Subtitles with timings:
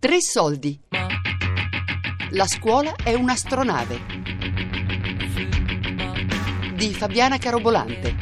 [0.00, 0.80] Tre soldi.
[2.30, 3.98] La scuola è un'astronave.
[6.76, 8.14] Di Fabiana Carobolante.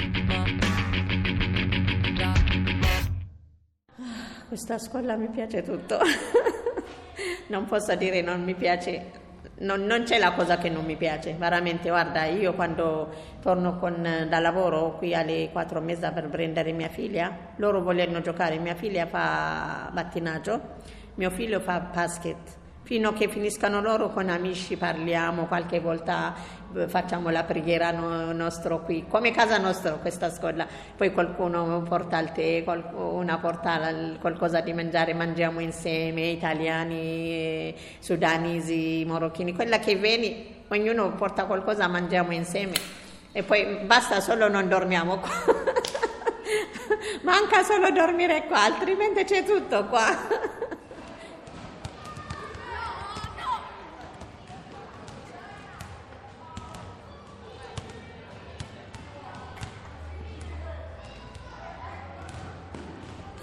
[4.49, 5.99] Questa scuola mi piace tutto.
[7.49, 9.25] non posso dire non mi piace.
[9.59, 11.91] Non, non, c'è la cosa che non mi piace, veramente.
[11.91, 13.13] Guarda, io quando
[13.43, 18.23] torno con, da lavoro qui alle quattro e mezza per prendere mia figlia, loro vogliono
[18.23, 18.57] giocare.
[18.59, 24.77] Mia figlia fa battinaggio, mio figlio fa basket fino a che finiscano loro con amici
[24.77, 26.33] parliamo, qualche volta
[26.77, 30.65] eh, facciamo la preghiera no, nostro qui, come casa nostra questa scuola,
[30.97, 39.53] poi qualcuno porta il tè, qualcuna porta qualcosa di mangiare, mangiamo insieme, italiani, sudanesi, marocchini,
[39.53, 42.75] quella che vieni, ognuno porta qualcosa, mangiamo insieme
[43.33, 45.31] e poi basta solo non dormiamo qua.
[47.23, 50.55] Manca solo dormire qua, altrimenti c'è tutto qua.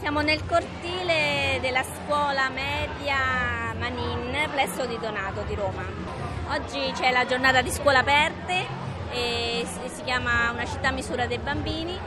[0.03, 5.83] Siamo nel cortile della scuola media Manin, Plesso di Donato di Roma.
[6.49, 8.81] Oggi c'è la giornata di scuola aperte
[10.03, 11.97] si chiama Una città a misura dei bambini,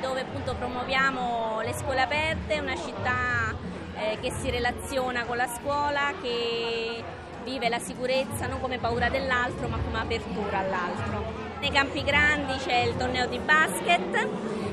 [0.00, 3.52] dove appunto promuoviamo le scuole aperte, una città
[3.96, 7.02] eh, che si relaziona con la scuola, che
[7.42, 11.48] vive la sicurezza non come paura dell'altro ma come apertura all'altro.
[11.58, 14.28] Nei campi grandi c'è il torneo di basket,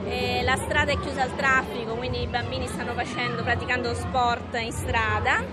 [0.09, 4.72] eh, la strada è chiusa al traffico, quindi i bambini stanno facendo, praticando sport in
[4.72, 5.44] strada.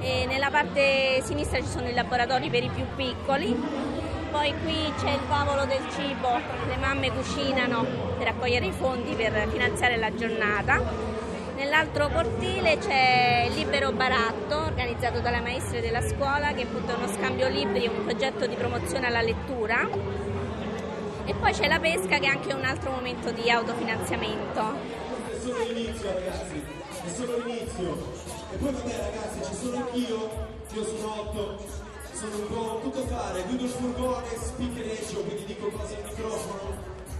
[0.00, 3.52] E nella parte sinistra ci sono i laboratori per i più piccoli,
[4.30, 7.84] poi qui c'è il tavolo del cibo, le mamme cucinano
[8.16, 10.80] per raccogliere i fondi per finanziare la giornata.
[11.56, 17.48] Nell'altro cortile c'è il Libero Baratto, organizzato dalle maestre della scuola, che è uno scambio
[17.48, 19.88] libri, un progetto di promozione alla lettura
[21.28, 24.62] e poi c'è la pesca che è anche un altro momento di autofinanziamento.
[25.28, 26.64] È solo l'inizio ragazzi,
[27.04, 27.92] è solo l'inizio.
[28.50, 30.30] E poi vabbè ragazzi, ci sono anch'io,
[30.72, 31.64] io sono otto,
[32.14, 36.76] sono un po' tutto fare, guido il furgone, spicchereggio, quindi dico cose al microfono,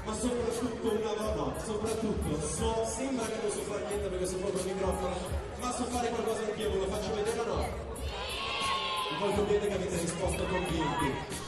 [0.07, 4.63] ma soprattutto una no, soprattutto so, sembra che non so fare niente perché sono proprio
[4.63, 5.17] il microfono,
[5.61, 7.67] ma so fare qualcosa anch'io, ve lo faccio vedere o no?
[9.21, 11.48] Molto bene che avete risposto convinti.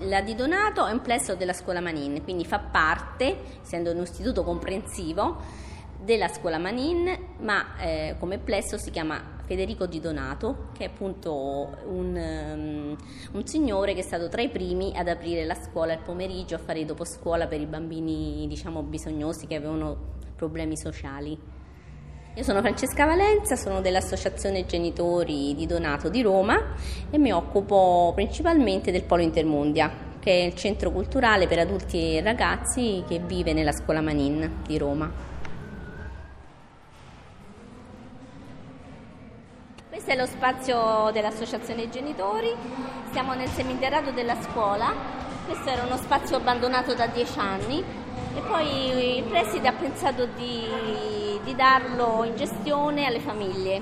[0.00, 4.44] La di Donato è un plesso della scuola Manin, quindi fa parte, essendo un istituto
[4.44, 5.38] comprensivo,
[5.98, 7.08] della scuola Manin,
[7.38, 12.96] ma eh, come plesso si chiama Federico Di Donato, che è appunto un, um,
[13.32, 16.58] un, signore che è stato tra i primi ad aprire la scuola il pomeriggio a
[16.58, 21.55] fare dopo scuola per i bambini diciamo bisognosi che avevano problemi sociali.
[22.36, 26.74] Io sono Francesca Valenza, sono dell'Associazione Genitori di Donato di Roma
[27.08, 32.20] e mi occupo principalmente del Polo Intermondia, che è il centro culturale per adulti e
[32.20, 35.10] ragazzi che vive nella scuola Manin di Roma.
[39.88, 42.54] Questo è lo spazio dell'Associazione Genitori,
[43.12, 44.92] siamo nel seminterrato della scuola,
[45.46, 47.82] questo era uno spazio abbandonato da dieci anni.
[48.34, 53.80] E poi il preside ha pensato di di darlo in gestione alle famiglie.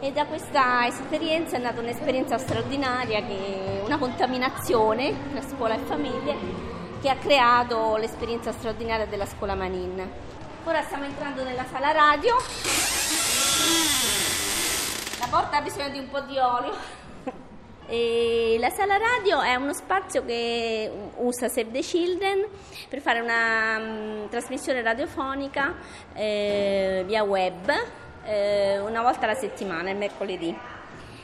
[0.00, 3.22] E da questa esperienza è nata un'esperienza straordinaria,
[3.84, 6.36] una contaminazione tra scuola e famiglie,
[7.00, 10.10] che ha creato l'esperienza straordinaria della scuola Manin.
[10.64, 12.34] Ora stiamo entrando nella sala radio.
[15.20, 17.04] La porta ha bisogno di un po' di olio.
[17.88, 22.44] E la sala radio è uno spazio che usa Save the Children
[22.88, 25.74] per fare una um, trasmissione radiofonica
[26.12, 27.70] eh, via web
[28.24, 30.56] eh, una volta alla settimana, il mercoledì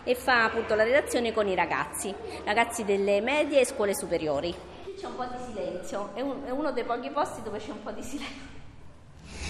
[0.04, 2.14] e fa appunto la relazione con i ragazzi,
[2.44, 4.54] ragazzi delle medie e scuole superiori.
[4.96, 7.82] C'è un po' di silenzio, è, un, è uno dei pochi posti dove c'è un
[7.82, 8.60] po' di silenzio.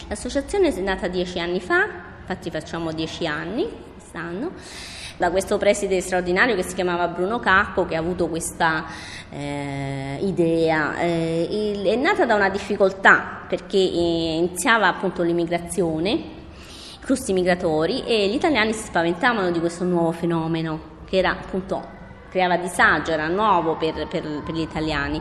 [0.08, 1.86] L'associazione è nata dieci anni fa,
[2.20, 7.96] infatti facciamo dieci anni quest'anno da questo preside straordinario che si chiamava Bruno Cacco che
[7.96, 8.84] ha avuto questa
[9.30, 10.98] eh, idea.
[10.98, 16.30] Eh, il, è nata da una difficoltà perché eh, iniziava appunto l'immigrazione, i
[17.00, 22.00] flussi migratori e gli italiani si spaventavano di questo nuovo fenomeno che era appunto
[22.30, 25.20] creava disagio, era nuovo per, per, per gli italiani.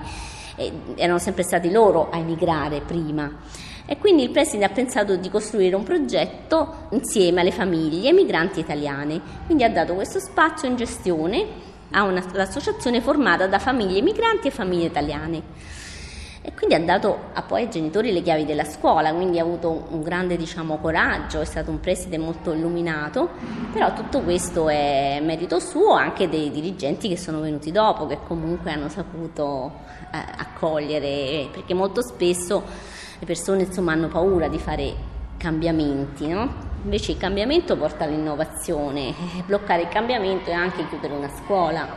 [0.56, 3.30] E erano sempre stati loro a emigrare prima.
[3.92, 9.20] E quindi il preside ha pensato di costruire un progetto insieme alle famiglie migranti italiane.
[9.46, 11.46] Quindi ha dato questo spazio in gestione
[11.92, 15.42] ha una, l'associazione formata da famiglie migranti e famiglie italiane.
[16.42, 19.88] E quindi ha dato a poi ai genitori le chiavi della scuola, quindi ha avuto
[19.90, 23.32] un grande diciamo, coraggio, è stato un preside molto illuminato,
[23.74, 28.72] però tutto questo è merito suo anche dei dirigenti che sono venuti dopo, che comunque
[28.72, 29.74] hanno saputo
[30.14, 32.64] eh, accogliere, perché molto spesso
[33.22, 34.96] le persone insomma, hanno paura di fare
[35.38, 36.70] cambiamenti, no?
[36.84, 39.14] Invece il cambiamento porta all'innovazione,
[39.46, 41.88] bloccare il cambiamento è anche chiudere una scuola.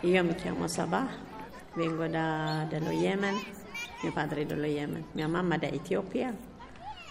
[0.00, 1.06] Io mi chiamo Sabah,
[1.74, 3.34] vengo da, dallo Yemen,
[4.02, 6.34] mio padre è dallo Yemen, mia mamma da Etiopia,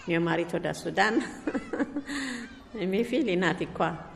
[0.04, 1.16] mio marito da Sudan
[2.72, 4.08] e i miei figli nati qua.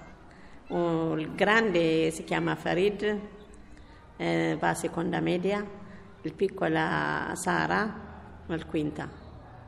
[0.68, 3.20] Oh, il grande si chiama Farid,
[4.16, 5.64] eh, va a seconda media,
[6.22, 9.08] il piccola Sara, al quinta.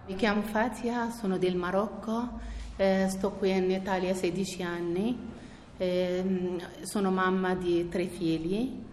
[0.07, 2.39] Mi chiamo Fatia, sono del Marocco,
[2.77, 5.19] eh, sto qui in Italia 16 anni,
[5.77, 8.85] eh, sono mamma di tre figli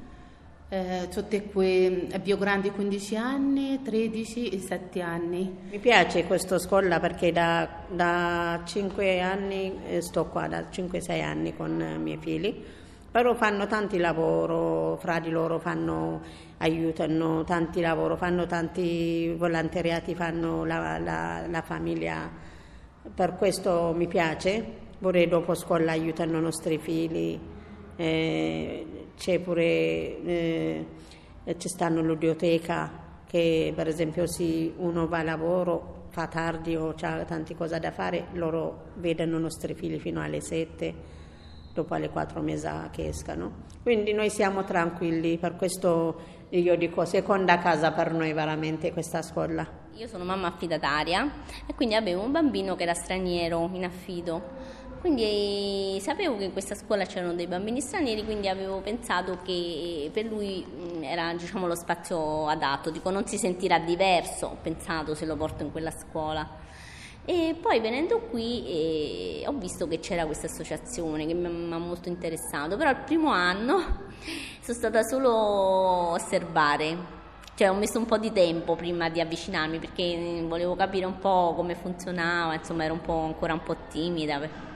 [0.73, 5.55] eh, tutte qui eh, più grandi 15 anni, 13 e 7 anni.
[5.69, 11.55] Mi piace questa scuola perché da, da 5 anni eh, sto qua, da 5-6 anni
[11.55, 12.63] con i miei figli,
[13.13, 16.19] però fanno tanti lavoro, fra di loro fanno,
[16.57, 22.27] aiutano tanti lavoro, fanno tanti volontariati, fanno la, la, la famiglia,
[23.13, 24.65] per questo mi piace,
[24.97, 27.39] pure dopo scuola aiutano i nostri figli.
[27.97, 30.85] Eh, c'è pure eh,
[31.57, 37.23] ci stanno l'udioteca che per esempio se uno va a lavoro fa tardi o ha
[37.25, 41.21] tante cose da fare loro vedono i nostri figli fino alle sette
[41.73, 43.63] dopo alle quattro mesi che escano.
[43.81, 49.67] Quindi noi siamo tranquilli per questo io dico seconda casa per noi veramente questa scuola.
[49.95, 51.27] Io sono mamma affidataria
[51.65, 54.81] e quindi avevo un bambino che era straniero in affido.
[54.99, 60.25] Quindi sapevo che in questa scuola c'erano dei bambini stranieri, quindi avevo pensato che per
[60.25, 60.65] lui
[61.01, 65.63] era diciamo, lo spazio adatto, dico non si sentirà diverso, ho pensato se lo porto
[65.63, 66.47] in quella scuola.
[67.25, 72.09] E poi venendo qui eh, ho visto che c'era questa associazione che mi ha molto
[72.09, 74.09] interessato, però il primo anno
[74.59, 76.97] sono stata solo a osservare,
[77.55, 81.53] cioè ho messo un po' di tempo prima di avvicinarmi perché volevo capire un po'
[81.55, 84.71] come funzionava, insomma ero un ancora un po' timida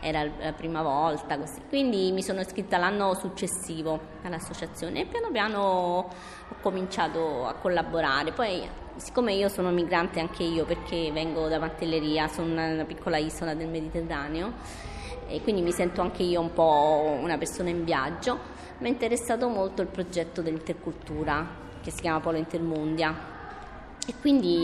[0.00, 1.62] era la prima volta, così.
[1.68, 8.32] quindi mi sono iscritta l'anno successivo all'associazione e piano piano ho cominciato a collaborare.
[8.32, 13.54] Poi, siccome io sono migrante anche io perché vengo da Pantelleria, sono una piccola isola
[13.54, 14.52] del Mediterraneo
[15.28, 18.38] e quindi mi sento anche io un po' una persona in viaggio,
[18.78, 23.34] mi è interessato molto il progetto dell'intercultura che si chiama Polo Intermundia
[24.06, 24.56] e quindi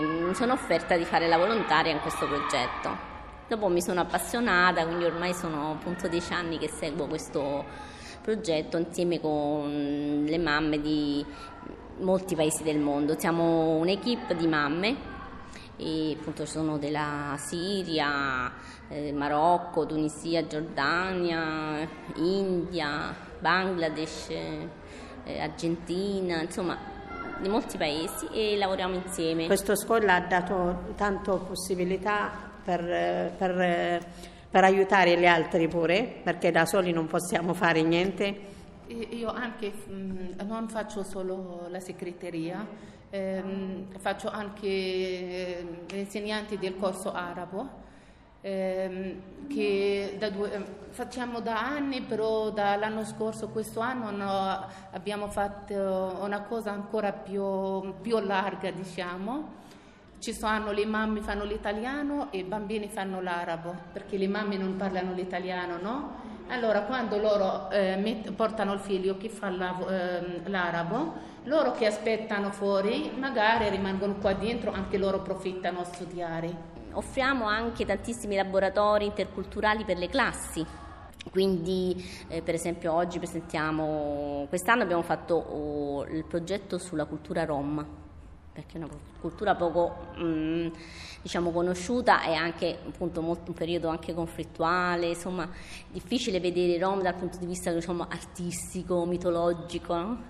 [0.00, 3.08] mi sono offerta di fare la volontaria in questo progetto.
[3.48, 7.64] Dopo mi sono appassionata, quindi ormai sono appunto dieci anni che seguo questo
[8.22, 11.24] progetto insieme con le mamme di
[12.00, 13.18] molti paesi del mondo.
[13.18, 14.96] Siamo un'equipe di mamme
[15.76, 18.52] e appunto ci sono della Siria,
[18.88, 26.98] eh, Marocco, Tunisia, Giordania, India, Bangladesh, eh, Argentina, insomma
[27.40, 29.46] di molti paesi e lavoriamo insieme.
[29.46, 32.30] Questa scuola ha dato tante possibilità
[32.62, 34.06] per, per,
[34.50, 38.58] per aiutare gli altri pure, perché da soli non possiamo fare niente.
[38.90, 42.66] Io anche mh, non faccio solo la segreteria,
[43.10, 47.78] ehm, faccio anche eh, insegnanti del corso arabo.
[48.42, 55.28] Ehm, che da due, ehm, facciamo da anni, però dall'anno scorso, questo anno no, abbiamo
[55.28, 59.58] fatto una cosa ancora più, più larga, diciamo
[60.20, 64.76] ci sono le mamme fanno l'italiano e i bambini fanno l'arabo, perché le mamme non
[64.76, 66.29] parlano l'italiano, no?
[66.50, 71.12] Allora quando loro eh, met- portano il figlio che fa la, eh, l'arabo,
[71.44, 76.78] loro che aspettano fuori magari rimangono qua dentro, anche loro approfittano a studiare.
[76.92, 80.66] Offriamo anche tantissimi laboratori interculturali per le classi.
[81.30, 87.86] Quindi eh, per esempio oggi presentiamo, quest'anno abbiamo fatto oh, il progetto sulla cultura rom,
[88.52, 88.88] perché è una
[89.20, 90.68] cultura poco mh, mm,
[91.22, 95.48] diciamo, conosciuta e anche appunto molto, un periodo anche conflittuale, insomma
[95.90, 99.94] difficile vedere i Rom dal punto di vista diciamo, artistico, mitologico.
[99.94, 100.22] No?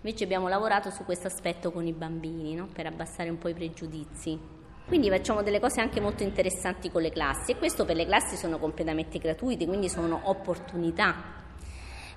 [0.00, 2.68] Invece abbiamo lavorato su questo aspetto con i bambini no?
[2.72, 4.56] per abbassare un po' i pregiudizi.
[4.86, 8.36] Quindi facciamo delle cose anche molto interessanti con le classi e questo per le classi
[8.36, 11.46] sono completamente gratuite, quindi sono opportunità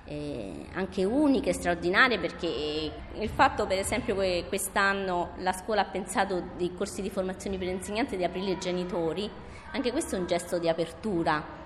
[0.04, 6.50] eh, anche uniche, straordinarie, perché il fatto per esempio che quest'anno la scuola ha pensato
[6.56, 9.30] dei corsi di formazione per insegnanti di aprire ai genitori,
[9.72, 11.60] anche questo è un gesto di apertura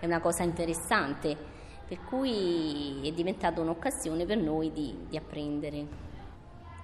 [0.00, 1.36] è una cosa interessante,
[1.86, 6.08] per cui è diventata un'occasione per noi di, di apprendere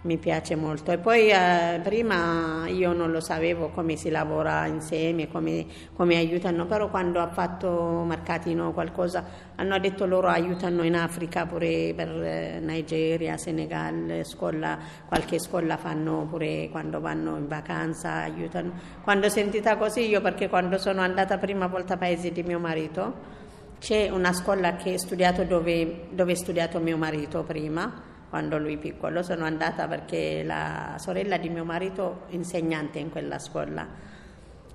[0.06, 0.92] mi piace molto.
[0.92, 6.64] E poi eh, prima io non lo sapevo come si lavora insieme, come, come aiutano,
[6.66, 9.24] però quando ha fatto Mercatino qualcosa
[9.56, 16.26] hanno detto loro aiutano in Africa pure per eh, Nigeria, Senegal, scuola, qualche scuola fanno
[16.30, 18.72] pure quando vanno in vacanza, aiutano.
[19.02, 22.58] Quando ho sentita così io perché quando sono andata prima volta a paese di mio
[22.58, 23.34] marito
[23.78, 29.22] c'è una scuola che ho studiato dove, dove studiato mio marito prima quando lui piccolo.
[29.22, 34.14] Sono andata perché la sorella di mio marito è insegnante in quella scuola.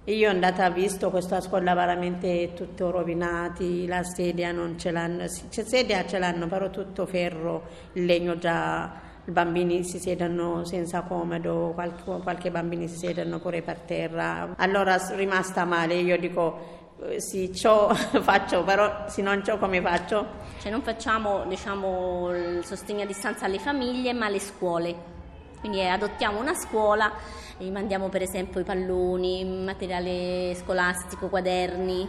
[0.06, 5.64] Io andata, ho visto questa scuola veramente tutto rovinato, la sedia non ce l'hanno, c'è
[5.64, 8.92] sedia ce l'hanno, però tutto ferro, il legno già,
[9.24, 14.56] i bambini si siedono senza comodo, qualche, qualche bambino si siedono pure per terra.
[14.58, 16.81] Allora sono rimasta male, io dico
[17.18, 20.40] sì, ciò faccio, però se non ciò come faccio?
[20.60, 25.20] Cioè non facciamo diciamo, il sostegno a distanza alle famiglie ma alle scuole.
[25.60, 27.12] Quindi eh, adottiamo una scuola
[27.58, 32.08] e gli mandiamo per esempio i palloni, materiale scolastico, quaderni.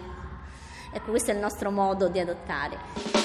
[0.93, 3.22] Ecco, questo è il nostro modo di adottare.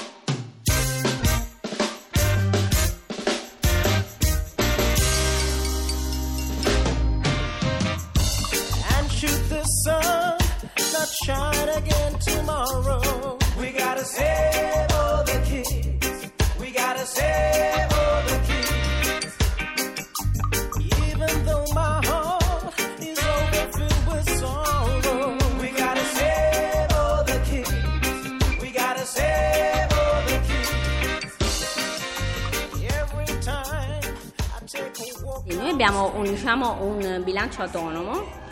[13.98, 16.30] Gotta save all the kids.
[16.60, 19.36] We gotta save all the kids.
[21.08, 25.36] Even though my heart is overfilled with sorrow.
[25.60, 27.72] We gotta save all the kids.
[28.62, 31.34] We gotta save all the kids.
[33.02, 34.14] Every time
[34.54, 35.44] I take a walk.
[35.46, 38.46] Noi abbiamo un, diciamo, un bilancio autonomo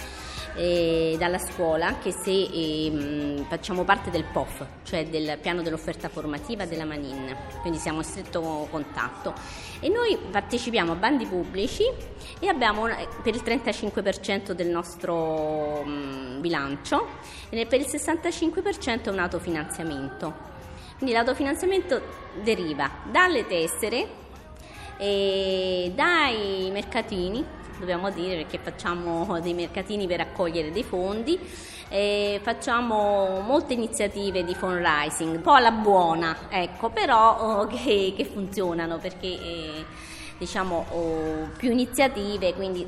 [0.57, 6.65] eh, dalla scuola che se eh, facciamo parte del POF, cioè del piano dell'offerta formativa
[6.65, 9.35] della Manin, quindi siamo in stretto contatto
[9.81, 11.85] e noi partecipiamo a bandi pubblici
[12.41, 12.87] e abbiamo
[13.23, 17.07] per il 35% del nostro mh, bilancio
[17.51, 20.55] e per il 65% un autofinanziamento.
[20.97, 22.01] Quindi l'autofinanziamento
[22.43, 24.25] deriva dalle tessere
[24.97, 27.45] e dai mercatini
[27.79, 31.39] dobbiamo dire perché facciamo dei mercatini per raccogliere dei fondi
[31.89, 38.25] e facciamo molte iniziative di fundraising, un po' alla buona, ecco, però oh, che, che,
[38.25, 39.85] funzionano perché eh,
[40.39, 42.87] diciamo oh, più iniziative, quindi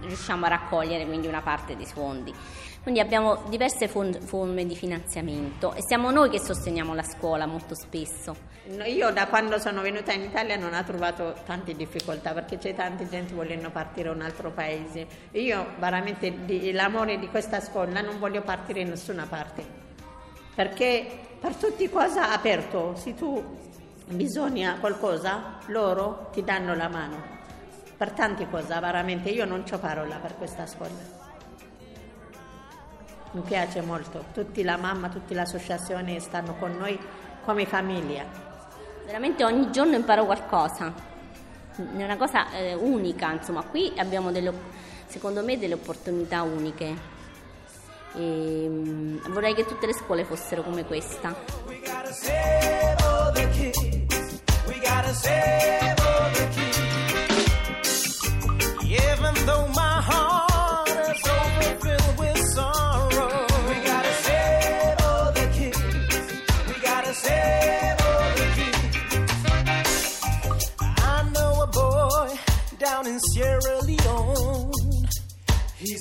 [0.00, 2.32] riusciamo a raccogliere quindi una parte dei fondi.
[2.86, 8.36] Quindi abbiamo diverse forme di finanziamento e siamo noi che sosteniamo la scuola molto spesso.
[8.84, 13.04] Io da quando sono venuta in Italia non ho trovato tante difficoltà perché c'è tanta
[13.08, 15.04] gente che vogliono partire in un altro paese.
[15.32, 16.32] Io veramente
[16.70, 19.64] l'amore di questa scuola non voglio partire in nessuna parte
[20.54, 21.08] perché
[21.40, 23.42] per tutti cosa aperto, se tu
[24.10, 27.20] bisogna qualcosa loro ti danno la mano
[27.96, 31.25] per tante cose, veramente io non ho parola per questa scuola
[33.36, 34.24] mi piace molto.
[34.32, 36.98] Tutti la mamma, tutte le associazioni stanno con noi
[37.44, 38.24] come famiglia.
[39.04, 40.92] Veramente ogni giorno imparo qualcosa.
[41.76, 44.52] È una cosa eh, unica, insomma, qui abbiamo delle,
[45.06, 47.14] secondo me delle opportunità uniche.
[48.14, 51.34] E, um, vorrei che tutte le scuole fossero come questa.
[51.66, 54.42] We gotta save all the kids.
[54.66, 55.95] We gotta save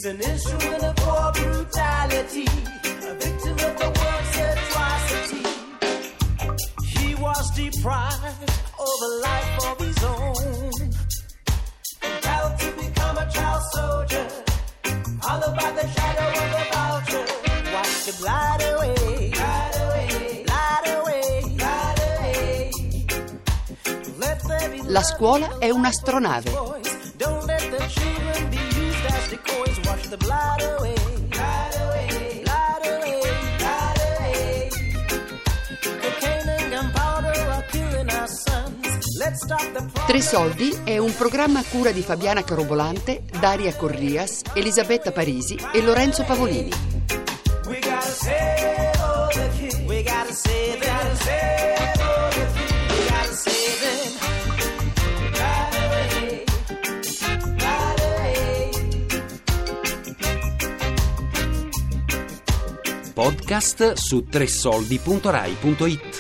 [0.05, 5.45] He's an instrument of war brutality, a victim of the world's atrocity.
[6.93, 8.51] He was deprived
[8.85, 10.91] of a life of his own,
[12.01, 14.27] compelled to become a child soldier,
[15.23, 17.25] followed by the shadow of a vulture.
[17.73, 22.71] Watch the glide away, glide away, glide away, glide away.
[24.19, 26.84] Let there be La scuola è un'astronave.
[30.09, 30.17] The
[40.05, 45.81] Tre soldi è un programma a cura di Fabiana Carobolante, Daria Corrias, Elisabetta Parisi e
[45.81, 46.94] Lorenzo Pavolini.
[63.45, 66.14] Podcast su tressoldi.rai.it.